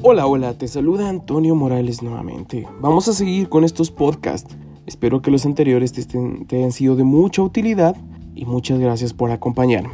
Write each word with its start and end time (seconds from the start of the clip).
Hola, 0.00 0.28
hola, 0.28 0.56
te 0.56 0.68
saluda 0.68 1.08
Antonio 1.08 1.56
Morales 1.56 2.04
nuevamente. 2.04 2.68
Vamos 2.80 3.08
a 3.08 3.12
seguir 3.12 3.48
con 3.48 3.64
estos 3.64 3.90
podcasts. 3.90 4.56
Espero 4.86 5.22
que 5.22 5.32
los 5.32 5.44
anteriores 5.44 5.92
te, 5.92 6.04
te 6.04 6.56
hayan 6.56 6.70
sido 6.70 6.94
de 6.94 7.02
mucha 7.02 7.42
utilidad 7.42 7.96
y 8.36 8.44
muchas 8.44 8.78
gracias 8.78 9.12
por 9.12 9.32
acompañarme. 9.32 9.90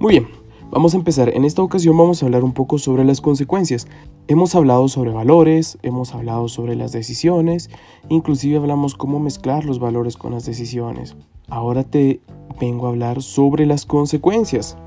Muy 0.00 0.12
bien, 0.12 0.28
vamos 0.70 0.94
a 0.94 0.96
empezar. 0.96 1.28
En 1.28 1.44
esta 1.44 1.60
ocasión 1.60 1.94
vamos 1.98 2.22
a 2.22 2.26
hablar 2.26 2.42
un 2.42 2.54
poco 2.54 2.78
sobre 2.78 3.04
las 3.04 3.20
consecuencias. 3.20 3.86
Hemos 4.28 4.54
hablado 4.54 4.88
sobre 4.88 5.10
valores, 5.10 5.76
hemos 5.82 6.14
hablado 6.14 6.48
sobre 6.48 6.74
las 6.74 6.92
decisiones, 6.92 7.68
inclusive 8.08 8.56
hablamos 8.56 8.94
cómo 8.94 9.20
mezclar 9.20 9.66
los 9.66 9.78
valores 9.78 10.16
con 10.16 10.32
las 10.32 10.46
decisiones. 10.46 11.16
Ahora 11.50 11.84
te 11.84 12.22
vengo 12.58 12.86
a 12.86 12.90
hablar 12.90 13.20
sobre 13.20 13.66
las 13.66 13.84
consecuencias. 13.84 14.78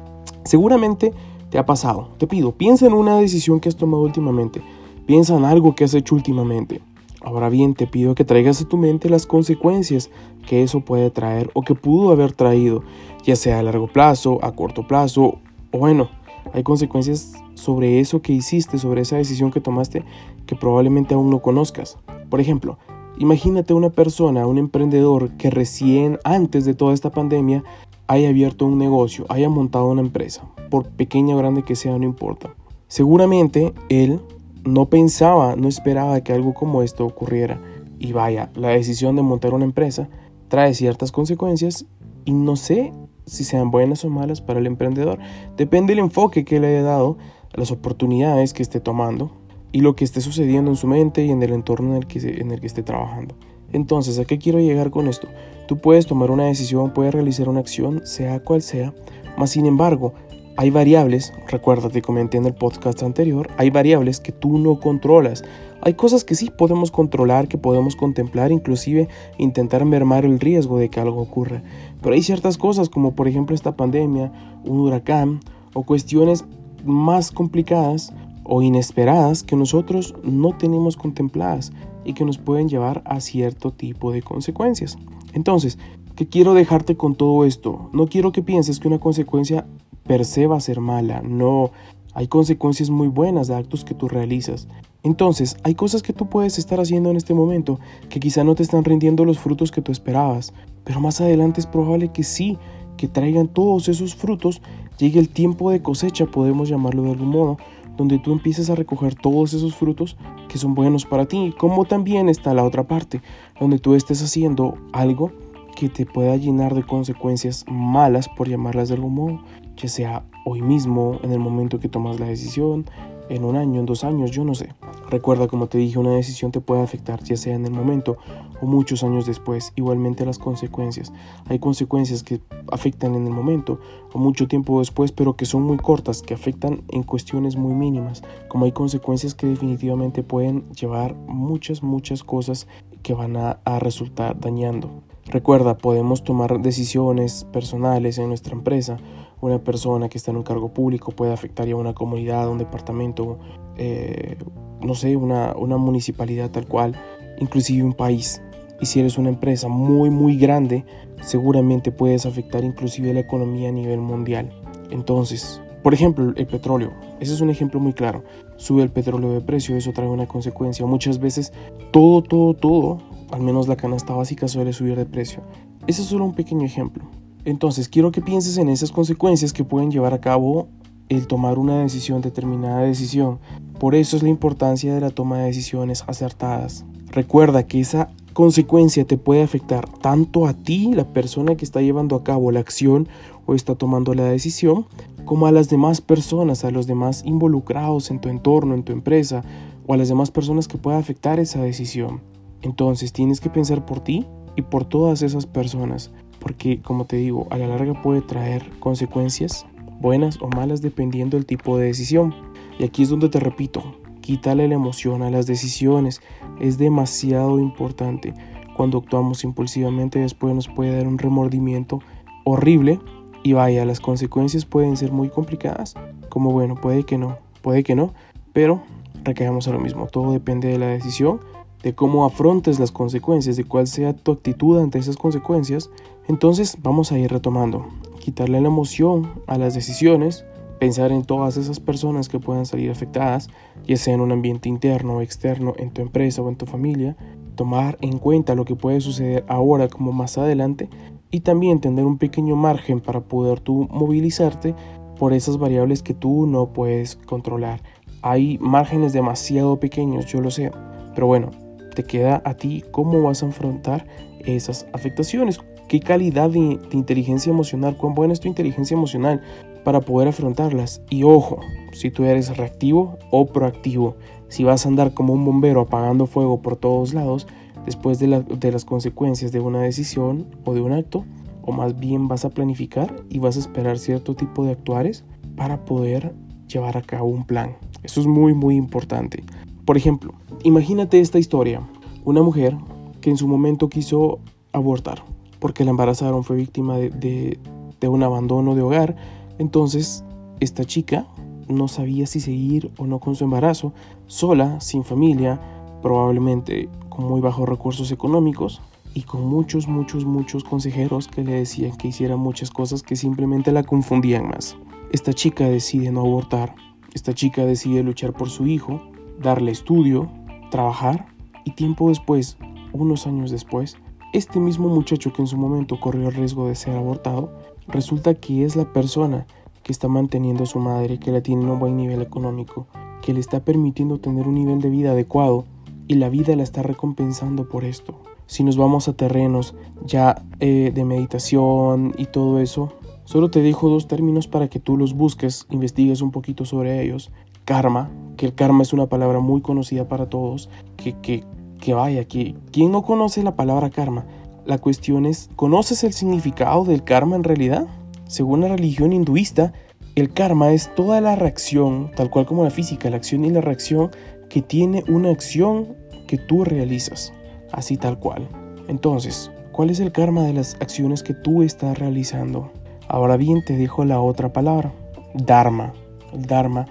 Seguramente 0.45 1.13
te 1.49 1.57
ha 1.57 1.65
pasado. 1.65 2.09
Te 2.17 2.27
pido, 2.27 2.51
piensa 2.51 2.85
en 2.85 2.93
una 2.93 3.17
decisión 3.17 3.59
que 3.59 3.69
has 3.69 3.75
tomado 3.75 4.03
últimamente. 4.03 4.61
Piensa 5.05 5.37
en 5.37 5.45
algo 5.45 5.75
que 5.75 5.83
has 5.83 5.93
hecho 5.93 6.15
últimamente. 6.15 6.81
Ahora 7.21 7.49
bien, 7.49 7.73
te 7.73 7.87
pido 7.87 8.15
que 8.15 8.23
traigas 8.23 8.61
a 8.61 8.67
tu 8.67 8.77
mente 8.77 9.09
las 9.09 9.25
consecuencias 9.25 10.09
que 10.47 10.63
eso 10.63 10.81
puede 10.81 11.09
traer 11.09 11.49
o 11.53 11.61
que 11.61 11.75
pudo 11.75 12.11
haber 12.11 12.31
traído, 12.31 12.83
ya 13.23 13.35
sea 13.35 13.59
a 13.59 13.63
largo 13.63 13.87
plazo, 13.87 14.39
a 14.43 14.53
corto 14.53 14.87
plazo, 14.87 15.39
o 15.71 15.77
bueno, 15.77 16.09
hay 16.53 16.63
consecuencias 16.63 17.33
sobre 17.55 17.99
eso 17.99 18.21
que 18.21 18.33
hiciste, 18.33 18.77
sobre 18.77 19.01
esa 19.01 19.17
decisión 19.17 19.51
que 19.51 19.59
tomaste 19.59 20.03
que 20.45 20.55
probablemente 20.55 21.13
aún 21.13 21.29
no 21.29 21.41
conozcas. 21.41 21.97
Por 22.29 22.39
ejemplo, 22.39 22.77
imagínate 23.17 23.73
una 23.73 23.89
persona, 23.89 24.47
un 24.47 24.57
emprendedor 24.57 25.31
que 25.37 25.49
recién 25.49 26.19
antes 26.23 26.65
de 26.65 26.73
toda 26.73 26.93
esta 26.93 27.11
pandemia 27.11 27.63
haya 28.07 28.29
abierto 28.29 28.65
un 28.65 28.77
negocio, 28.77 29.25
haya 29.27 29.49
montado 29.49 29.87
una 29.87 30.01
empresa, 30.01 30.43
por 30.69 30.89
pequeña 30.89 31.35
o 31.35 31.37
grande 31.37 31.63
que 31.63 31.75
sea, 31.75 31.97
no 31.97 32.05
importa. 32.05 32.53
Seguramente 32.87 33.73
él 33.89 34.21
no 34.63 34.85
pensaba, 34.85 35.55
no 35.55 35.67
esperaba 35.67 36.21
que 36.21 36.33
algo 36.33 36.53
como 36.53 36.83
esto 36.83 37.05
ocurriera. 37.05 37.61
Y 37.99 38.11
vaya, 38.11 38.51
la 38.55 38.69
decisión 38.69 39.15
de 39.15 39.21
montar 39.21 39.53
una 39.53 39.65
empresa 39.65 40.09
trae 40.47 40.73
ciertas 40.73 41.11
consecuencias 41.11 41.85
y 42.25 42.33
no 42.33 42.55
sé 42.55 42.93
si 43.25 43.43
sean 43.43 43.71
buenas 43.71 44.05
o 44.05 44.09
malas 44.09 44.41
para 44.41 44.59
el 44.59 44.67
emprendedor. 44.67 45.19
Depende 45.57 45.93
del 45.93 46.03
enfoque 46.03 46.45
que 46.45 46.59
le 46.59 46.67
haya 46.67 46.83
dado, 46.83 47.17
las 47.53 47.71
oportunidades 47.71 48.53
que 48.53 48.61
esté 48.61 48.79
tomando 48.79 49.31
y 49.71 49.81
lo 49.81 49.95
que 49.95 50.05
esté 50.05 50.21
sucediendo 50.21 50.69
en 50.71 50.77
su 50.77 50.87
mente 50.87 51.25
y 51.25 51.31
en 51.31 51.41
el 51.41 51.51
entorno 51.51 51.91
en 51.91 51.97
el 51.97 52.07
que, 52.07 52.19
en 52.19 52.51
el 52.51 52.61
que 52.61 52.67
esté 52.67 52.83
trabajando. 52.83 53.35
Entonces, 53.73 54.19
¿a 54.19 54.25
qué 54.25 54.37
quiero 54.37 54.59
llegar 54.59 54.91
con 54.91 55.07
esto? 55.07 55.27
Tú 55.67 55.77
puedes 55.77 56.05
tomar 56.05 56.31
una 56.31 56.45
decisión, 56.45 56.93
puedes 56.93 57.13
realizar 57.13 57.49
una 57.49 57.59
acción, 57.59 58.01
sea 58.05 58.39
cual 58.39 58.61
sea, 58.61 58.93
mas 59.37 59.49
sin 59.51 59.65
embargo, 59.65 60.13
hay 60.57 60.71
variables, 60.71 61.33
recuerda, 61.47 61.89
te 61.89 62.01
comenté 62.01 62.37
en 62.37 62.47
el 62.47 62.55
podcast 62.55 63.03
anterior, 63.03 63.47
hay 63.57 63.69
variables 63.69 64.19
que 64.19 64.31
tú 64.31 64.57
no 64.57 64.79
controlas. 64.79 65.43
Hay 65.81 65.93
cosas 65.93 66.23
que 66.23 66.33
sí 66.33 66.49
podemos 66.49 66.89
controlar, 66.89 67.47
que 67.47 67.59
podemos 67.59 67.95
contemplar, 67.95 68.51
inclusive 68.51 69.07
intentar 69.37 69.85
mermar 69.85 70.25
el 70.25 70.39
riesgo 70.39 70.79
de 70.79 70.89
que 70.89 70.99
algo 70.99 71.21
ocurra. 71.21 71.61
Pero 72.01 72.15
hay 72.15 72.23
ciertas 72.23 72.57
cosas 72.57 72.89
como 72.89 73.13
por 73.13 73.27
ejemplo 73.27 73.53
esta 73.53 73.75
pandemia, 73.75 74.31
un 74.65 74.79
huracán 74.79 75.41
o 75.75 75.83
cuestiones 75.83 76.43
más 76.83 77.31
complicadas 77.31 78.11
o 78.43 78.63
inesperadas 78.63 79.43
que 79.43 79.55
nosotros 79.55 80.15
no 80.23 80.57
tenemos 80.57 80.97
contempladas 80.97 81.71
y 82.03 82.13
que 82.13 82.25
nos 82.25 82.39
pueden 82.39 82.67
llevar 82.67 83.03
a 83.05 83.19
cierto 83.19 83.71
tipo 83.71 84.11
de 84.11 84.23
consecuencias. 84.23 84.97
Entonces, 85.33 85.77
¿qué 86.15 86.27
quiero 86.27 86.55
dejarte 86.55 86.97
con 86.97 87.13
todo 87.13 87.45
esto? 87.45 87.91
No 87.93 88.07
quiero 88.07 88.31
que 88.31 88.41
pienses 88.41 88.79
que 88.79 88.87
una 88.87 88.99
consecuencia 88.99 89.67
per 90.07 90.25
se 90.25 90.47
ser 90.59 90.79
mala, 90.79 91.21
no. 91.21 91.71
Hay 92.13 92.27
consecuencias 92.27 92.89
muy 92.89 93.07
buenas 93.07 93.47
de 93.47 93.55
actos 93.55 93.85
que 93.85 93.93
tú 93.93 94.07
realizas. 94.07 94.67
Entonces, 95.03 95.57
hay 95.63 95.75
cosas 95.75 96.01
que 96.01 96.13
tú 96.13 96.27
puedes 96.27 96.57
estar 96.57 96.79
haciendo 96.79 97.11
en 97.11 97.17
este 97.17 97.33
momento 97.33 97.79
que 98.09 98.19
quizá 98.19 98.43
no 98.43 98.55
te 98.55 98.63
están 98.63 98.83
rindiendo 98.83 99.23
los 99.23 99.37
frutos 99.37 99.71
que 99.71 99.81
tú 99.81 99.91
esperabas, 99.91 100.53
pero 100.83 100.99
más 100.99 101.21
adelante 101.21 101.59
es 101.59 101.67
probable 101.67 102.11
que 102.11 102.23
sí, 102.23 102.57
que 102.97 103.07
traigan 103.07 103.47
todos 103.47 103.87
esos 103.87 104.15
frutos, 104.15 104.61
llegue 104.97 105.19
el 105.19 105.29
tiempo 105.29 105.69
de 105.69 105.81
cosecha, 105.81 106.25
podemos 106.25 106.67
llamarlo 106.67 107.03
de 107.03 107.11
algún 107.11 107.29
modo, 107.29 107.57
donde 107.95 108.19
tú 108.19 108.31
empieces 108.31 108.69
a 108.69 108.75
recoger 108.75 109.15
todos 109.15 109.53
esos 109.53 109.75
frutos 109.75 110.17
que 110.49 110.57
son 110.57 110.75
buenos 110.75 111.05
para 111.05 111.25
ti, 111.25 111.53
como 111.57 111.85
también 111.85 112.29
está 112.29 112.53
la 112.53 112.63
otra 112.63 112.87
parte, 112.87 113.21
donde 113.59 113.79
tú 113.79 113.95
estés 113.95 114.21
haciendo 114.23 114.75
algo 114.93 115.31
que 115.75 115.89
te 115.89 116.05
pueda 116.05 116.35
llenar 116.37 116.73
de 116.73 116.83
consecuencias 116.83 117.65
malas, 117.69 118.27
por 118.29 118.49
llamarlas 118.49 118.89
de 118.89 118.95
algún 118.95 119.13
modo, 119.13 119.39
ya 119.77 119.87
sea 119.87 120.25
hoy 120.45 120.61
mismo, 120.61 121.19
en 121.23 121.31
el 121.31 121.39
momento 121.39 121.79
que 121.79 121.87
tomas 121.87 122.19
la 122.19 122.25
decisión, 122.25 122.85
en 123.29 123.43
un 123.43 123.55
año, 123.55 123.79
en 123.79 123.85
dos 123.85 124.03
años, 124.03 124.31
yo 124.31 124.43
no 124.43 124.55
sé. 124.55 124.73
Recuerda, 125.09 125.47
como 125.47 125.67
te 125.67 125.77
dije, 125.77 125.99
una 125.99 126.11
decisión 126.11 126.51
te 126.51 126.61
puede 126.61 126.81
afectar 126.81 127.23
ya 127.23 127.37
sea 127.37 127.55
en 127.55 127.65
el 127.65 127.71
momento 127.71 128.17
o 128.61 128.65
muchos 128.65 129.03
años 129.03 129.25
después. 129.25 129.73
Igualmente 129.75 130.25
las 130.25 130.39
consecuencias. 130.39 131.11
Hay 131.47 131.59
consecuencias 131.59 132.23
que 132.23 132.41
afectan 132.71 133.15
en 133.15 133.27
el 133.27 133.33
momento 133.33 133.79
o 134.13 134.17
mucho 134.17 134.47
tiempo 134.47 134.79
después, 134.79 135.11
pero 135.11 135.35
que 135.35 135.45
son 135.45 135.63
muy 135.63 135.77
cortas, 135.77 136.21
que 136.21 136.33
afectan 136.33 136.83
en 136.89 137.03
cuestiones 137.03 137.55
muy 137.55 137.73
mínimas. 137.73 138.23
Como 138.47 138.65
hay 138.65 138.71
consecuencias 138.71 139.35
que 139.35 139.47
definitivamente 139.47 140.23
pueden 140.23 140.69
llevar 140.71 141.15
muchas, 141.27 141.83
muchas 141.83 142.23
cosas 142.23 142.67
que 143.03 143.13
van 143.13 143.37
a, 143.37 143.59
a 143.63 143.79
resultar 143.79 144.39
dañando. 144.39 145.03
Recuerda, 145.25 145.77
podemos 145.77 146.23
tomar 146.23 146.61
decisiones 146.61 147.45
personales 147.51 148.17
en 148.17 148.29
nuestra 148.29 148.53
empresa 148.53 148.97
una 149.41 149.59
persona 149.59 150.09
que 150.09 150.17
está 150.17 150.31
en 150.31 150.37
un 150.37 150.43
cargo 150.43 150.73
público 150.73 151.11
puede 151.11 151.33
afectar 151.33 151.67
ya 151.67 151.75
una 151.75 151.93
comunidad, 151.93 152.49
un 152.49 152.57
departamento, 152.57 153.39
eh, 153.77 154.37
no 154.81 154.95
sé, 154.95 155.15
una, 155.15 155.55
una 155.55 155.77
municipalidad 155.77 156.49
tal 156.49 156.67
cual, 156.67 156.95
inclusive 157.39 157.83
un 157.83 157.93
país. 157.93 158.41
Y 158.79 158.85
si 158.85 158.99
eres 158.99 159.17
una 159.17 159.29
empresa 159.29 159.67
muy, 159.67 160.09
muy 160.09 160.37
grande, 160.37 160.85
seguramente 161.21 161.91
puedes 161.91 162.25
afectar 162.25 162.63
inclusive 162.63 163.13
la 163.13 163.21
economía 163.21 163.69
a 163.69 163.71
nivel 163.71 163.99
mundial. 163.99 164.51
Entonces, 164.91 165.61
por 165.83 165.93
ejemplo, 165.93 166.33
el 166.35 166.47
petróleo. 166.47 166.91
Ese 167.19 167.33
es 167.33 167.41
un 167.41 167.49
ejemplo 167.49 167.79
muy 167.79 167.93
claro. 167.93 168.23
Sube 168.57 168.83
el 168.83 168.89
petróleo 168.89 169.31
de 169.31 169.41
precio, 169.41 169.75
eso 169.75 169.93
trae 169.93 170.07
una 170.07 170.27
consecuencia. 170.27 170.85
Muchas 170.85 171.19
veces 171.19 171.53
todo, 171.91 172.21
todo, 172.21 172.53
todo, 172.53 172.97
al 173.31 173.41
menos 173.41 173.67
la 173.67 173.75
canasta 173.75 174.13
básica 174.13 174.47
suele 174.47 174.73
subir 174.73 174.95
de 174.95 175.05
precio. 175.05 175.41
Ese 175.87 176.01
es 176.01 176.07
solo 176.07 176.25
un 176.25 176.33
pequeño 176.33 176.65
ejemplo. 176.65 177.05
Entonces 177.47 177.87
quiero 177.87 178.11
que 178.11 178.19
pienses 178.19 178.57
en 178.57 178.67
esas 178.67 178.91
consecuencias 178.91 179.53
que 179.53 179.63
pueden 179.63 179.89
llevar 179.89 180.13
a 180.13 180.19
cabo 180.19 180.67
el 181.07 181.27
tomar 181.27 181.57
una 181.57 181.79
decisión, 181.79 182.21
determinada 182.21 182.81
decisión. 182.81 183.39
Por 183.79 183.95
eso 183.95 184.17
es 184.17 184.23
la 184.23 184.27
importancia 184.27 184.93
de 184.93 184.99
la 184.99 185.11
toma 185.11 185.37
de 185.37 185.45
decisiones 185.45 186.03
acertadas. 186.07 186.83
Recuerda 187.05 187.65
que 187.65 187.79
esa 187.79 188.09
consecuencia 188.33 189.05
te 189.05 189.17
puede 189.17 189.43
afectar 189.43 189.87
tanto 189.87 190.45
a 190.45 190.55
ti, 190.55 190.91
la 190.91 191.05
persona 191.13 191.55
que 191.55 191.63
está 191.63 191.81
llevando 191.81 192.17
a 192.17 192.23
cabo 192.25 192.51
la 192.51 192.59
acción 192.59 193.07
o 193.45 193.55
está 193.55 193.75
tomando 193.75 194.13
la 194.13 194.25
decisión, 194.25 194.85
como 195.23 195.47
a 195.47 195.53
las 195.53 195.69
demás 195.69 196.01
personas, 196.01 196.65
a 196.65 196.71
los 196.71 196.85
demás 196.85 197.23
involucrados 197.25 198.11
en 198.11 198.19
tu 198.19 198.27
entorno, 198.27 198.73
en 198.73 198.83
tu 198.83 198.91
empresa, 198.91 199.41
o 199.87 199.93
a 199.93 199.97
las 199.97 200.09
demás 200.09 200.31
personas 200.31 200.67
que 200.67 200.77
pueda 200.77 200.97
afectar 200.97 201.39
esa 201.39 201.61
decisión. 201.61 202.19
Entonces 202.61 203.13
tienes 203.13 203.39
que 203.39 203.49
pensar 203.49 203.85
por 203.85 204.01
ti 204.01 204.25
y 204.57 204.63
por 204.63 204.83
todas 204.83 205.21
esas 205.21 205.45
personas 205.45 206.11
porque 206.47 206.81
como 206.81 207.03
te 207.03 207.17
digo, 207.17 207.45
a 207.49 207.57
la 207.57 207.67
larga 207.67 208.01
puede 208.01 208.21
traer 208.21 208.63
consecuencias 208.79 209.65
buenas 209.99 210.39
o 210.41 210.47
malas 210.47 210.81
dependiendo 210.81 211.35
del 211.35 211.45
tipo 211.45 211.77
de 211.77 211.87
decisión. 211.87 212.33
Y 212.79 212.85
aquí 212.85 213.03
es 213.03 213.09
donde 213.09 213.27
te 213.27 213.41
repito, 213.41 213.83
quítale 214.21 214.65
la 214.69 214.75
emoción 214.75 215.23
a 215.23 215.29
las 215.29 215.45
decisiones, 215.45 216.21
es 216.61 216.77
demasiado 216.77 217.59
importante. 217.59 218.33
Cuando 218.77 218.99
actuamos 218.99 219.43
impulsivamente 219.43 220.19
después 220.19 220.55
nos 220.55 220.69
puede 220.69 220.95
dar 220.95 221.05
un 221.05 221.17
remordimiento 221.17 221.99
horrible 222.45 223.01
y 223.43 223.51
vaya, 223.51 223.83
las 223.83 223.99
consecuencias 223.99 224.63
pueden 224.63 224.95
ser 224.95 225.11
muy 225.11 225.27
complicadas, 225.27 225.95
como 226.29 226.53
bueno, 226.53 226.75
puede 226.75 227.03
que 227.03 227.17
no, 227.17 227.39
puede 227.61 227.83
que 227.83 227.93
no, 227.93 228.13
pero 228.53 228.83
recaemos 229.25 229.67
a 229.67 229.73
lo 229.73 229.79
mismo, 229.79 230.07
todo 230.07 230.31
depende 230.31 230.69
de 230.69 230.79
la 230.79 230.87
decisión 230.87 231.41
de 231.87 231.95
cómo 231.95 232.25
afrontes 232.25 232.79
las 232.79 232.91
consecuencias, 232.91 233.55
de 233.55 233.63
cuál 233.63 233.87
sea 233.87 234.13
tu 234.13 234.33
actitud 234.33 234.77
ante 234.77 234.99
esas 234.99 235.15
consecuencias, 235.15 235.89
entonces 236.27 236.77
vamos 236.83 237.13
a 237.13 237.17
ir 237.17 237.31
retomando. 237.31 237.85
Quitarle 238.19 238.59
la 238.59 238.67
emoción 238.67 239.31
a 239.47 239.57
las 239.57 239.73
decisiones, 239.73 240.43
pensar 240.81 241.13
en 241.13 241.23
todas 241.23 241.55
esas 241.55 241.79
personas 241.79 242.27
que 242.27 242.39
puedan 242.39 242.65
salir 242.65 242.91
afectadas, 242.91 243.47
ya 243.85 243.95
sea 243.95 244.15
en 244.15 244.19
un 244.19 244.33
ambiente 244.33 244.67
interno 244.67 245.15
o 245.15 245.21
externo, 245.21 245.75
en 245.77 245.91
tu 245.91 246.01
empresa 246.01 246.41
o 246.41 246.49
en 246.49 246.57
tu 246.57 246.65
familia, 246.65 247.15
tomar 247.55 247.97
en 248.01 248.17
cuenta 248.19 248.53
lo 248.53 248.65
que 248.65 248.75
puede 248.75 248.99
suceder 248.99 249.45
ahora 249.47 249.87
como 249.87 250.11
más 250.11 250.37
adelante 250.37 250.89
y 251.31 251.39
también 251.39 251.79
tener 251.79 252.03
un 252.03 252.17
pequeño 252.17 252.57
margen 252.57 252.99
para 252.99 253.21
poder 253.21 253.61
tú 253.61 253.87
movilizarte 253.89 254.75
por 255.17 255.31
esas 255.31 255.57
variables 255.57 256.03
que 256.03 256.13
tú 256.13 256.47
no 256.47 256.73
puedes 256.73 257.15
controlar. 257.15 257.81
Hay 258.21 258.57
márgenes 258.57 259.13
demasiado 259.13 259.79
pequeños, 259.79 260.25
yo 260.25 260.41
lo 260.41 260.51
sé, 260.51 260.69
pero 261.15 261.27
bueno, 261.27 261.51
te 261.97 262.03
queda 262.03 262.43
a 262.45 262.53
ti 262.53 262.83
cómo 262.91 263.23
vas 263.23 263.41
a 263.41 263.47
afrontar 263.47 264.05
esas 264.45 264.85
afectaciones. 264.93 265.59
¿Qué 265.87 265.99
calidad 265.99 266.51
de, 266.51 266.79
inteligencia 266.91 267.49
emocional? 267.49 267.97
¿Cuán 267.97 268.13
buena 268.13 268.33
es 268.33 268.39
tu 268.39 268.47
inteligencia 268.47 268.93
emocional 268.93 269.41
para 269.83 270.01
poder 270.01 270.27
afrontarlas. 270.27 271.01
Y 271.09 271.23
ojo, 271.23 271.59
si 271.93 272.11
tú 272.11 272.25
eres 272.25 272.55
reactivo 272.55 273.17
o 273.31 273.47
proactivo, 273.47 274.15
si 274.47 274.63
vas 274.63 274.85
a 274.85 274.89
andar 274.89 275.15
como 275.15 275.33
un 275.33 275.43
bombero 275.43 275.81
apagando 275.81 276.27
fuego 276.27 276.61
por 276.61 276.75
todos 276.75 277.15
lados, 277.15 277.47
después 277.85 278.19
de, 278.19 278.43
de 278.43 278.71
las 278.71 278.85
consecuencias 278.85 279.51
de 279.51 279.59
una 279.59 279.81
decisión 279.81 280.45
o 280.65 280.75
de 280.75 280.81
un 280.81 280.91
acto, 280.91 281.25
o 281.63 281.71
más 281.71 281.99
bien 281.99 282.27
vas 282.27 282.45
a 282.45 282.51
planificar 282.51 283.15
y 283.27 283.39
vas 283.39 283.55
a 283.55 283.59
esperar 283.59 283.97
cierto 283.97 284.35
tipo 284.35 284.63
de 284.65 284.73
actuares 284.73 285.23
para 285.55 285.83
poder 285.83 286.35
llevar 286.67 286.95
a 286.95 287.01
cabo 287.01 287.29
un 287.29 287.43
plan. 287.45 287.75
Eso 288.03 288.21
es 288.21 288.27
muy 288.27 288.53
muy 288.53 288.75
importante. 288.75 289.43
Por 289.87 289.97
ejemplo, 289.97 290.33
imagínate 290.63 291.19
esta 291.19 291.39
historia. 291.39 291.81
Una 292.25 292.43
mujer 292.43 292.77
que 293.21 293.29
en 293.29 293.37
su 293.37 293.47
momento 293.47 293.89
quiso 293.89 294.39
abortar 294.73 295.23
porque 295.59 295.85
la 295.85 295.91
embarazaron, 295.91 296.43
fue 296.43 296.57
víctima 296.57 296.97
de, 296.97 297.57
de 297.99 298.07
un 298.07 298.21
abandono 298.21 298.75
de 298.75 298.81
hogar. 298.81 299.15
Entonces, 299.59 300.25
esta 300.59 300.83
chica 300.83 301.25
no 301.69 301.87
sabía 301.87 302.27
si 302.27 302.41
seguir 302.41 302.91
o 302.97 303.07
no 303.07 303.19
con 303.19 303.35
su 303.35 303.45
embarazo, 303.45 303.93
sola, 304.27 304.79
sin 304.81 305.05
familia, 305.05 305.59
probablemente 306.01 306.89
con 307.07 307.25
muy 307.25 307.39
bajos 307.39 307.67
recursos 307.67 308.11
económicos 308.11 308.81
y 309.13 309.21
con 309.21 309.47
muchos, 309.47 309.87
muchos, 309.87 310.25
muchos 310.25 310.65
consejeros 310.65 311.29
que 311.29 311.45
le 311.45 311.53
decían 311.53 311.97
que 311.97 312.09
hiciera 312.09 312.35
muchas 312.35 312.71
cosas 312.71 313.03
que 313.03 313.15
simplemente 313.15 313.71
la 313.71 313.83
confundían 313.83 314.49
más. 314.49 314.77
Esta 315.13 315.31
chica 315.31 315.67
decide 315.67 316.11
no 316.11 316.19
abortar, 316.19 316.75
esta 317.13 317.33
chica 317.33 317.65
decide 317.65 318.03
luchar 318.03 318.33
por 318.33 318.49
su 318.49 318.67
hijo, 318.67 319.01
darle 319.39 319.71
estudio, 319.71 320.29
trabajar 320.71 321.27
y 321.65 321.71
tiempo 321.71 322.09
después, 322.09 322.57
unos 322.93 323.27
años 323.27 323.51
después, 323.51 323.97
este 324.33 324.59
mismo 324.59 324.89
muchacho 324.89 325.31
que 325.31 325.41
en 325.41 325.47
su 325.47 325.57
momento 325.57 325.99
corrió 325.99 326.27
el 326.27 326.35
riesgo 326.35 326.67
de 326.67 326.75
ser 326.75 326.95
abortado, 326.95 327.51
resulta 327.87 328.33
que 328.33 328.65
es 328.65 328.75
la 328.75 328.91
persona 328.91 329.47
que 329.83 329.91
está 329.91 330.07
manteniendo 330.07 330.63
a 330.63 330.67
su 330.67 330.79
madre, 330.79 331.17
que 331.17 331.31
la 331.31 331.41
tiene 331.41 331.63
en 331.63 331.69
un 331.69 331.79
buen 331.79 331.95
nivel 331.95 332.21
económico, 332.21 332.87
que 333.21 333.33
le 333.33 333.39
está 333.39 333.61
permitiendo 333.61 334.19
tener 334.19 334.47
un 334.47 334.55
nivel 334.55 334.81
de 334.81 334.89
vida 334.89 335.11
adecuado 335.11 335.65
y 336.07 336.15
la 336.15 336.29
vida 336.29 336.55
la 336.55 336.63
está 336.63 336.83
recompensando 336.83 337.69
por 337.69 337.85
esto. 337.85 338.19
Si 338.47 338.63
nos 338.63 338.77
vamos 338.77 339.07
a 339.07 339.13
terrenos 339.13 339.75
ya 340.05 340.43
eh, 340.59 340.91
de 340.93 341.05
meditación 341.05 342.13
y 342.17 342.25
todo 342.25 342.59
eso, 342.59 342.93
solo 343.25 343.51
te 343.51 343.61
dejo 343.61 343.89
dos 343.89 344.07
términos 344.07 344.47
para 344.47 344.69
que 344.69 344.79
tú 344.79 344.97
los 344.97 345.13
busques, 345.13 345.67
investigues 345.69 346.21
un 346.21 346.31
poquito 346.31 346.65
sobre 346.65 347.01
ellos. 347.03 347.31
Karma, 347.67 348.09
que 348.37 348.45
el 348.45 348.55
karma 348.55 348.83
es 348.83 348.93
una 348.93 349.07
palabra 349.07 349.41
muy 349.41 349.59
conocida 349.59 350.07
para 350.07 350.29
todos, 350.29 350.69
que, 350.95 351.19
que, 351.19 351.43
que 351.81 351.93
vaya, 351.93 352.23
que 352.23 352.55
¿quién 352.71 352.93
no 352.93 353.03
conoce 353.03 353.43
la 353.43 353.57
palabra 353.57 353.89
karma? 353.89 354.25
La 354.65 354.77
cuestión 354.77 355.25
es, 355.25 355.49
¿conoces 355.57 356.05
el 356.05 356.13
significado 356.13 356.85
del 356.85 357.03
karma 357.03 357.35
en 357.35 357.43
realidad? 357.43 357.85
Según 358.25 358.61
la 358.61 358.69
religión 358.69 359.11
hinduista, 359.11 359.73
el 360.15 360.31
karma 360.31 360.71
es 360.71 360.95
toda 360.95 361.19
la 361.19 361.35
reacción, 361.35 362.09
tal 362.15 362.29
cual 362.29 362.45
como 362.45 362.63
la 362.63 362.69
física, 362.69 363.09
la 363.09 363.17
acción 363.17 363.43
y 363.43 363.49
la 363.49 363.59
reacción 363.59 364.11
que 364.49 364.61
tiene 364.61 365.03
una 365.09 365.29
acción 365.29 365.93
que 366.25 366.37
tú 366.37 366.63
realizas, 366.63 367.33
así 367.73 367.97
tal 367.97 368.17
cual. 368.17 368.47
Entonces, 368.87 369.51
¿cuál 369.73 369.89
es 369.89 369.99
el 369.99 370.13
karma 370.13 370.43
de 370.43 370.53
las 370.53 370.75
acciones 370.75 371.21
que 371.21 371.33
tú 371.33 371.63
estás 371.63 371.99
realizando? 371.99 372.71
Ahora 373.09 373.35
bien, 373.35 373.61
te 373.65 373.75
dejo 373.75 374.05
la 374.05 374.21
otra 374.21 374.53
palabra, 374.53 374.93
Dharma. 375.33 375.91
El 376.31 376.45
Dharma 376.45 376.85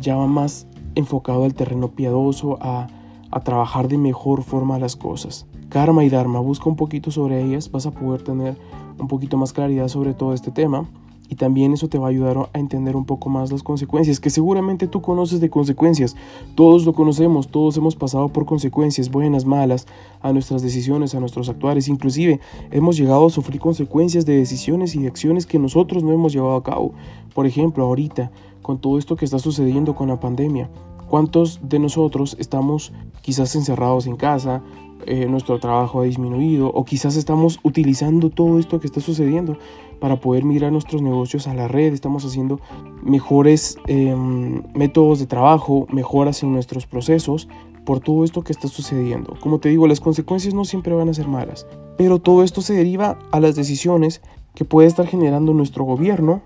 ya 0.00 0.16
va 0.16 0.26
más 0.26 0.66
enfocado 0.94 1.44
al 1.44 1.54
terreno 1.54 1.88
piadoso, 1.88 2.58
a, 2.60 2.88
a 3.30 3.40
trabajar 3.40 3.88
de 3.88 3.98
mejor 3.98 4.42
forma 4.42 4.78
las 4.78 4.96
cosas. 4.96 5.46
Karma 5.68 6.04
y 6.04 6.08
Dharma, 6.08 6.40
busca 6.40 6.68
un 6.68 6.76
poquito 6.76 7.10
sobre 7.10 7.42
ellas, 7.42 7.70
vas 7.70 7.86
a 7.86 7.90
poder 7.90 8.22
tener 8.22 8.56
un 8.98 9.08
poquito 9.08 9.36
más 9.36 9.52
claridad 9.52 9.88
sobre 9.88 10.14
todo 10.14 10.32
este 10.32 10.50
tema 10.50 10.86
y 11.28 11.34
también 11.34 11.72
eso 11.72 11.88
te 11.88 11.98
va 11.98 12.06
a 12.06 12.10
ayudar 12.10 12.50
a 12.52 12.58
entender 12.58 12.96
un 12.96 13.04
poco 13.04 13.28
más 13.28 13.52
las 13.52 13.62
consecuencias, 13.62 14.20
que 14.20 14.30
seguramente 14.30 14.86
tú 14.86 15.02
conoces 15.02 15.40
de 15.40 15.50
consecuencias, 15.50 16.16
todos 16.54 16.86
lo 16.86 16.92
conocemos, 16.92 17.48
todos 17.48 17.76
hemos 17.76 17.96
pasado 17.96 18.28
por 18.28 18.46
consecuencias 18.46 19.10
buenas, 19.10 19.44
malas, 19.44 19.86
a 20.20 20.32
nuestras 20.32 20.62
decisiones, 20.62 21.14
a 21.14 21.20
nuestros 21.20 21.48
actuales, 21.48 21.88
inclusive 21.88 22.40
hemos 22.70 22.96
llegado 22.96 23.26
a 23.26 23.30
sufrir 23.30 23.60
consecuencias 23.60 24.26
de 24.26 24.36
decisiones 24.36 24.94
y 24.94 25.02
de 25.02 25.08
acciones 25.08 25.46
que 25.46 25.58
nosotros 25.58 26.02
no 26.02 26.12
hemos 26.12 26.32
llevado 26.32 26.56
a 26.56 26.62
cabo. 26.62 26.92
Por 27.34 27.46
ejemplo, 27.46 27.84
ahorita, 27.84 28.30
con 28.62 28.78
todo 28.78 28.98
esto 28.98 29.16
que 29.16 29.24
está 29.24 29.38
sucediendo 29.38 29.94
con 29.94 30.08
la 30.08 30.20
pandemia, 30.20 30.70
¿cuántos 31.08 31.60
de 31.62 31.78
nosotros 31.78 32.36
estamos 32.38 32.92
quizás 33.22 33.54
encerrados 33.54 34.06
en 34.06 34.16
casa, 34.16 34.62
eh, 35.06 35.26
nuestro 35.26 35.58
trabajo 35.58 36.00
ha 36.00 36.04
disminuido 36.04 36.68
o 36.68 36.84
quizás 36.84 37.16
estamos 37.16 37.60
utilizando 37.62 38.30
todo 38.30 38.58
esto 38.58 38.80
que 38.80 38.86
está 38.86 39.00
sucediendo 39.00 39.56
para 40.00 40.20
poder 40.20 40.44
migrar 40.44 40.72
nuestros 40.72 41.02
negocios 41.02 41.46
a 41.48 41.54
la 41.54 41.68
red, 41.68 41.92
estamos 41.92 42.24
haciendo 42.24 42.60
mejores 43.02 43.78
em, 43.86 44.62
métodos 44.74 45.18
de 45.18 45.26
trabajo, 45.26 45.86
mejoras 45.90 46.42
en 46.42 46.52
nuestros 46.52 46.86
procesos 46.86 47.48
por 47.84 48.00
todo 48.00 48.24
esto 48.24 48.42
que 48.42 48.52
está 48.52 48.68
sucediendo. 48.68 49.34
Como 49.40 49.58
te 49.60 49.70
digo, 49.70 49.86
las 49.86 50.00
consecuencias 50.00 50.54
no 50.54 50.64
siempre 50.64 50.94
van 50.94 51.08
a 51.08 51.14
ser 51.14 51.26
malas, 51.26 51.66
pero 51.96 52.18
todo 52.18 52.42
esto 52.42 52.60
se 52.60 52.74
deriva 52.74 53.18
a 53.32 53.40
las 53.40 53.56
decisiones 53.56 54.20
que 54.54 54.64
puede 54.64 54.88
estar 54.88 55.06
generando 55.06 55.54
nuestro 55.54 55.84
gobierno, 55.84 56.42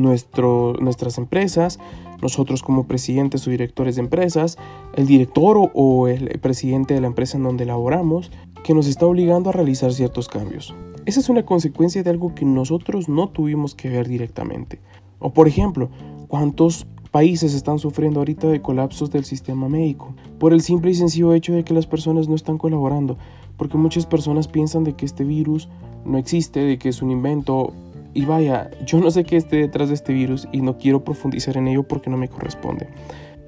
nuestro, 0.00 0.74
nuestras 0.80 1.18
empresas, 1.18 1.78
nosotros 2.20 2.62
como 2.62 2.86
presidentes 2.86 3.46
o 3.46 3.50
directores 3.50 3.96
de 3.96 4.02
empresas, 4.02 4.56
el 4.94 5.06
director 5.06 5.70
o, 5.74 6.08
el 6.08 6.38
presidente 6.40 6.94
de 6.94 7.00
la 7.00 7.08
empresa 7.08 7.36
en 7.36 7.42
donde 7.42 7.66
laboramos, 7.66 8.30
que 8.62 8.74
nos 8.74 8.86
está 8.86 9.06
obligando 9.06 9.50
a 9.50 9.52
realizar 9.52 9.92
ciertos 9.92 10.28
cambios. 10.28 10.74
Esa 11.04 11.20
es 11.20 11.28
una 11.28 11.44
consecuencia 11.44 12.02
de 12.02 12.10
algo 12.10 12.34
que 12.34 12.44
nosotros 12.44 13.08
no 13.08 13.28
tuvimos 13.28 13.74
que 13.74 13.88
ver 13.88 14.08
directamente. 14.08 14.80
O 15.18 15.32
por 15.32 15.48
ejemplo, 15.48 15.90
¿cuántos 16.28 16.86
países 17.10 17.54
están 17.54 17.80
sufriendo 17.80 18.20
ahorita 18.20 18.46
de 18.48 18.62
colapsos 18.62 19.10
del 19.10 19.24
sistema 19.24 19.68
médico? 19.68 20.14
Por 20.38 20.52
el 20.52 20.62
simple 20.62 20.92
y 20.92 20.94
sencillo 20.94 21.34
hecho 21.34 21.52
de 21.52 21.64
que 21.64 21.74
las 21.74 21.86
personas 21.86 22.28
no 22.28 22.36
están 22.36 22.56
colaborando. 22.56 23.18
Porque 23.56 23.76
muchas 23.76 24.06
personas 24.06 24.48
piensan 24.48 24.84
de 24.84 24.94
que 24.94 25.04
este 25.04 25.24
virus 25.24 25.68
no 26.04 26.18
existe, 26.18 26.60
de 26.60 26.78
que 26.78 26.88
es 26.88 27.02
un 27.02 27.10
invento 27.10 27.72
y 28.14 28.24
vaya, 28.24 28.70
yo 28.84 28.98
no 29.00 29.10
sé 29.10 29.24
qué 29.24 29.36
esté 29.36 29.56
detrás 29.56 29.88
de 29.88 29.94
este 29.94 30.12
virus 30.12 30.48
y 30.52 30.60
no 30.60 30.78
quiero 30.78 31.04
profundizar 31.04 31.56
en 31.56 31.68
ello 31.68 31.82
porque 31.82 32.10
no 32.10 32.16
me 32.16 32.28
corresponde. 32.28 32.88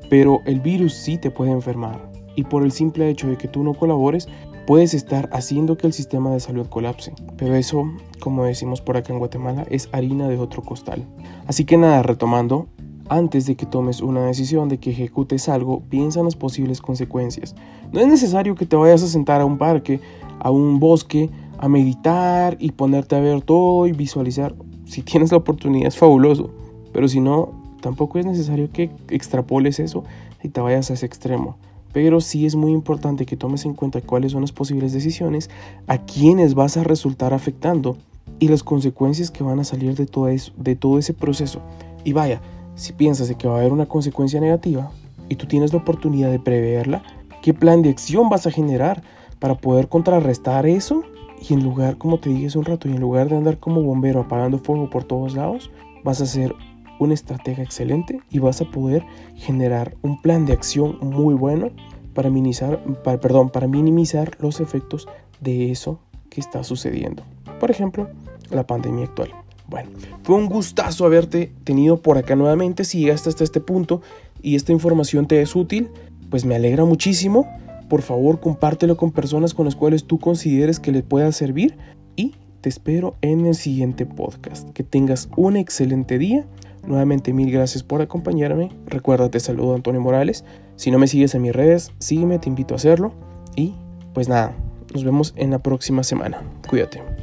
Pero 0.08 0.42
el 0.46 0.60
virus 0.60 0.94
sí 0.94 1.18
te 1.18 1.30
puede 1.30 1.50
enfermar. 1.50 2.10
Y 2.36 2.44
por 2.44 2.64
el 2.64 2.72
simple 2.72 3.08
hecho 3.08 3.28
de 3.28 3.36
que 3.36 3.48
tú 3.48 3.62
no 3.62 3.74
colabores, 3.74 4.28
puedes 4.66 4.94
estar 4.94 5.28
haciendo 5.32 5.76
que 5.76 5.86
el 5.86 5.92
sistema 5.92 6.32
de 6.32 6.40
salud 6.40 6.66
colapse. 6.66 7.12
Pero 7.36 7.54
eso, 7.54 7.84
como 8.20 8.44
decimos 8.44 8.80
por 8.80 8.96
acá 8.96 9.12
en 9.12 9.18
Guatemala, 9.18 9.66
es 9.70 9.88
harina 9.92 10.28
de 10.28 10.38
otro 10.38 10.62
costal. 10.62 11.04
Así 11.46 11.64
que 11.64 11.76
nada, 11.76 12.02
retomando, 12.02 12.68
antes 13.08 13.46
de 13.46 13.56
que 13.56 13.66
tomes 13.66 14.00
una 14.00 14.24
decisión, 14.24 14.68
de 14.68 14.78
que 14.78 14.90
ejecutes 14.90 15.48
algo, 15.48 15.82
piensa 15.88 16.20
en 16.20 16.24
las 16.24 16.36
posibles 16.36 16.80
consecuencias. 16.80 17.54
No 17.92 18.00
es 18.00 18.06
necesario 18.06 18.54
que 18.54 18.66
te 18.66 18.76
vayas 18.76 19.02
a 19.02 19.08
sentar 19.08 19.40
a 19.40 19.44
un 19.44 19.58
parque, 19.58 20.00
a 20.40 20.50
un 20.50 20.80
bosque, 20.80 21.30
a 21.64 21.68
meditar 21.68 22.58
y 22.60 22.72
ponerte 22.72 23.16
a 23.16 23.20
ver 23.20 23.40
todo 23.40 23.86
y 23.86 23.92
visualizar. 23.92 24.54
Si 24.84 25.00
tienes 25.00 25.30
la 25.32 25.38
oportunidad 25.38 25.88
es 25.88 25.96
fabuloso, 25.96 26.50
pero 26.92 27.08
si 27.08 27.20
no, 27.20 27.52
tampoco 27.80 28.18
es 28.18 28.26
necesario 28.26 28.70
que 28.70 28.90
extrapoles 29.08 29.80
eso 29.80 30.04
y 30.42 30.50
te 30.50 30.60
vayas 30.60 30.90
a 30.90 30.92
ese 30.92 31.06
extremo. 31.06 31.56
Pero 31.94 32.20
sí 32.20 32.44
es 32.44 32.54
muy 32.54 32.70
importante 32.72 33.24
que 33.24 33.38
tomes 33.38 33.64
en 33.64 33.72
cuenta 33.72 34.02
cuáles 34.02 34.32
son 34.32 34.42
las 34.42 34.52
posibles 34.52 34.92
decisiones, 34.92 35.48
a 35.86 35.96
quiénes 36.04 36.54
vas 36.54 36.76
a 36.76 36.84
resultar 36.84 37.32
afectando 37.32 37.96
y 38.38 38.48
las 38.48 38.62
consecuencias 38.62 39.30
que 39.30 39.42
van 39.42 39.58
a 39.58 39.64
salir 39.64 39.94
de 39.94 40.04
todo, 40.04 40.28
eso, 40.28 40.52
de 40.58 40.76
todo 40.76 40.98
ese 40.98 41.14
proceso. 41.14 41.62
Y 42.04 42.12
vaya, 42.12 42.42
si 42.74 42.92
piensas 42.92 43.34
que 43.36 43.48
va 43.48 43.54
a 43.54 43.60
haber 43.60 43.72
una 43.72 43.86
consecuencia 43.86 44.38
negativa 44.38 44.90
y 45.30 45.36
tú 45.36 45.46
tienes 45.46 45.72
la 45.72 45.78
oportunidad 45.78 46.30
de 46.30 46.40
preverla, 46.40 47.02
¿qué 47.40 47.54
plan 47.54 47.80
de 47.80 47.88
acción 47.88 48.28
vas 48.28 48.46
a 48.46 48.50
generar 48.50 49.02
para 49.38 49.54
poder 49.54 49.88
contrarrestar 49.88 50.66
eso 50.66 51.04
y 51.40 51.54
en 51.54 51.62
lugar, 51.62 51.98
como 51.98 52.18
te 52.18 52.30
dije 52.30 52.46
hace 52.46 52.58
un 52.58 52.64
rato, 52.64 52.88
y 52.88 52.92
en 52.92 53.00
lugar 53.00 53.28
de 53.28 53.36
andar 53.36 53.58
como 53.58 53.82
bombero 53.82 54.20
apagando 54.20 54.58
fuego 54.58 54.88
por 54.90 55.04
todos 55.04 55.34
lados, 55.34 55.70
vas 56.02 56.20
a 56.20 56.26
ser 56.26 56.54
una 56.98 57.14
estratega 57.14 57.62
excelente 57.62 58.20
y 58.30 58.38
vas 58.38 58.60
a 58.60 58.70
poder 58.70 59.04
generar 59.36 59.96
un 60.02 60.20
plan 60.20 60.46
de 60.46 60.52
acción 60.52 60.98
muy 61.00 61.34
bueno 61.34 61.70
para 62.14 62.30
minimizar, 62.30 62.82
para, 63.02 63.18
perdón, 63.18 63.50
para 63.50 63.66
minimizar 63.66 64.36
los 64.40 64.60
efectos 64.60 65.08
de 65.40 65.70
eso 65.70 65.98
que 66.30 66.40
está 66.40 66.62
sucediendo. 66.64 67.24
Por 67.60 67.70
ejemplo, 67.70 68.08
la 68.50 68.66
pandemia 68.66 69.04
actual. 69.04 69.30
Bueno, 69.66 69.90
fue 70.22 70.36
un 70.36 70.46
gustazo 70.46 71.06
haberte 71.06 71.50
tenido 71.64 71.96
por 72.00 72.18
acá 72.18 72.36
nuevamente. 72.36 72.84
Si 72.84 73.00
llegaste 73.00 73.28
hasta 73.28 73.44
este 73.44 73.60
punto 73.60 74.02
y 74.42 74.56
esta 74.56 74.72
información 74.72 75.26
te 75.26 75.40
es 75.40 75.56
útil, 75.56 75.88
pues 76.30 76.44
me 76.44 76.54
alegra 76.54 76.84
muchísimo 76.84 77.48
por 77.88 78.02
favor 78.02 78.40
compártelo 78.40 78.96
con 78.96 79.12
personas 79.12 79.54
con 79.54 79.64
las 79.66 79.76
cuales 79.76 80.04
tú 80.04 80.18
consideres 80.18 80.80
que 80.80 80.92
le 80.92 81.02
pueda 81.02 81.30
servir 81.32 81.76
y 82.16 82.34
te 82.60 82.68
espero 82.68 83.14
en 83.20 83.46
el 83.46 83.54
siguiente 83.54 84.06
podcast. 84.06 84.70
Que 84.70 84.82
tengas 84.82 85.28
un 85.36 85.56
excelente 85.56 86.18
día. 86.18 86.46
Nuevamente 86.86 87.32
mil 87.32 87.50
gracias 87.50 87.82
por 87.82 88.02
acompañarme. 88.02 88.70
Recuerda, 88.86 89.30
te 89.30 89.40
saludo 89.40 89.74
Antonio 89.74 90.00
Morales. 90.00 90.44
Si 90.76 90.90
no 90.90 90.98
me 90.98 91.06
sigues 91.06 91.34
en 91.34 91.42
mis 91.42 91.54
redes, 91.54 91.92
sígueme, 91.98 92.38
te 92.38 92.48
invito 92.48 92.74
a 92.74 92.76
hacerlo. 92.76 93.12
Y 93.56 93.74
pues 94.12 94.28
nada, 94.28 94.54
nos 94.92 95.04
vemos 95.04 95.34
en 95.36 95.50
la 95.50 95.58
próxima 95.58 96.02
semana. 96.02 96.42
Cuídate. 96.68 97.13